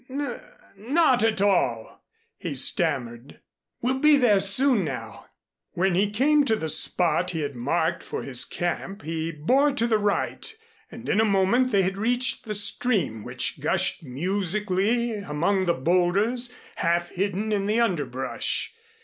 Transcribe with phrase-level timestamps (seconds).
[0.09, 0.41] "N
[0.77, 2.03] not at all,"
[2.39, 3.39] he stammered.
[3.83, 5.27] "We'll be there soon now."
[5.73, 9.85] When he came to the spot he had marked for his camp, he bore to
[9.85, 10.51] the right
[10.89, 16.51] and in a moment they had reached the stream which gushed musically among the boulders,
[16.77, 18.73] half hidden in the underbrush.